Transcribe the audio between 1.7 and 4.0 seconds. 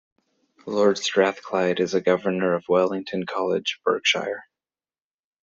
is a Governor of Wellington College,